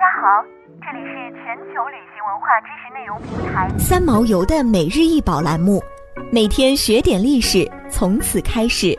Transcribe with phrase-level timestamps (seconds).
[0.00, 0.42] 大家好，
[0.80, 5.82] 这里是全球旅行文化知识内容平台三毛游的每日一宝栏目，
[6.32, 8.98] 每天学点历史，从此开始。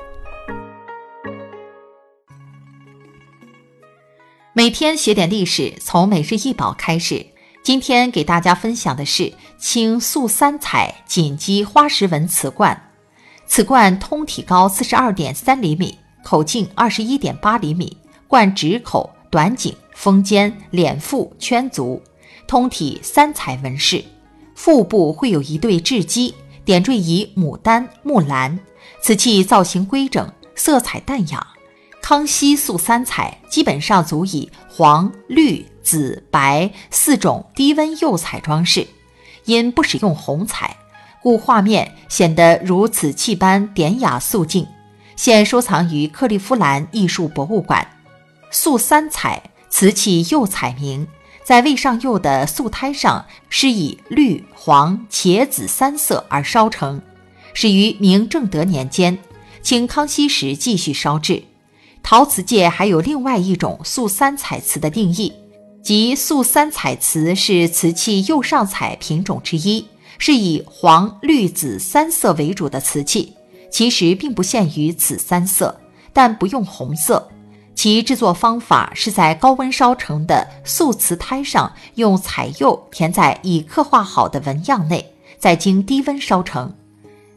[4.54, 7.26] 每天学点历史，从每日一宝开始。
[7.64, 12.80] 今天给大家分享的是青素三彩锦鸡花石纹瓷罐，
[13.48, 17.98] 此罐通体高四十二点三厘米，口径二十一点八厘米，
[18.28, 22.02] 罐直口、短颈、封尖、脸腹、圈足，
[22.48, 24.04] 通体三彩纹饰，
[24.56, 26.34] 腹部会有一对雉鸡，
[26.66, 28.60] 点缀以牡丹、木兰。
[29.02, 31.48] 瓷器造型规整，色彩淡雅。
[32.02, 35.66] 康熙素三彩基本上足以黄、绿。
[35.84, 38.86] 紫白四种低温釉彩装饰，
[39.46, 40.78] 因不使用红彩，
[41.24, 44.68] 故画面显得如瓷器般典雅素净。
[45.16, 47.86] 现收藏于克利夫兰艺术博物馆。
[48.52, 49.42] 素三彩
[49.72, 51.08] 瓷器釉彩明，
[51.44, 57.02] 在未上釉的素胎上是以绿、黄、茄紫三色而烧成，
[57.54, 59.18] 始于明正德年间，
[59.64, 61.44] 清康熙时继续烧制。
[62.04, 65.34] 陶瓷界还有另外一种素三彩瓷的定义。
[65.82, 69.88] 即素三彩瓷是瓷器釉上彩品种之一，
[70.20, 73.34] 是以黄、绿、紫三色为主的瓷器。
[73.72, 75.80] 其实并不限于此三色，
[76.12, 77.28] 但不用红色。
[77.74, 86.76] 其制作方法是在高温烧成的素瓷胎上，用彩釉填在已刻画好的纹样内，再经低温烧成。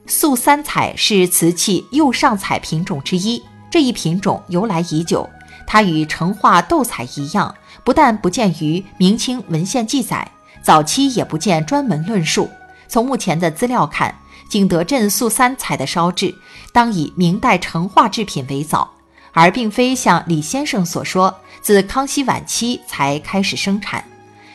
[0.07, 5.29] 素三彩是瓷器釉上彩品种之一，这一品种由来已久。
[5.67, 10.31] 它与成化斗彩一样，不但不见于明清文献记载，
[10.63, 12.51] 早期也不见专门论述。
[12.87, 14.15] 从目前的资料看，
[14.51, 16.35] 景德镇素三彩的烧制
[16.71, 18.91] 当以明代成化制品为早，
[19.35, 24.03] 而并非像李先生所说，自康熙晚期才开始生产。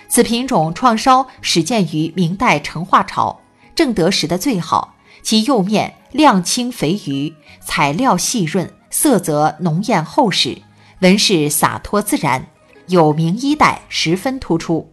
[0.08, 3.40] 此品种创烧始见于明代成化朝，
[3.76, 7.32] 正德时的最好，其釉面亮青肥腴，
[7.64, 10.64] 材料细润，色泽浓艳厚实。
[11.02, 12.48] 纹饰洒脱自然，
[12.88, 14.92] 有明衣带十分突出。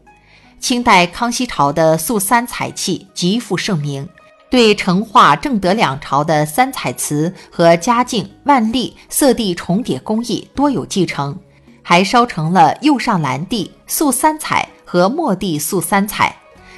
[0.61, 4.09] 清代康熙朝的素三彩器极负盛名，
[4.49, 11.37] 对成化、正德两朝的三彩瓷和嘉靖、万历色地重叠工艺多有继承，
[11.83, 16.35] 还烧成了釉上蓝地素三彩和墨地素三彩。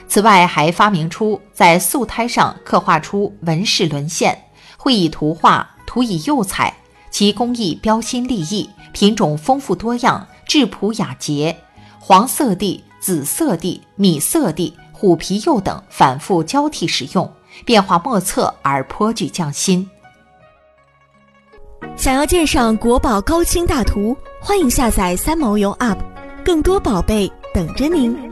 [0.08, 4.36] 此外，还发明出在素胎上刻画出纹饰轮线，
[4.78, 6.74] 绘以图画，涂以釉彩。
[7.10, 11.54] 其工艺标新立异，品种丰富多样，质朴雅洁。
[11.98, 17.30] 黄色地、紫色地、米色地、虎皮釉等反复交替使用，
[17.64, 19.88] 变化莫测而颇具匠心。
[21.96, 25.98] 想要鉴赏国宝高清大图，欢迎下载三毛游 App，
[26.44, 28.27] 更多宝贝等着您。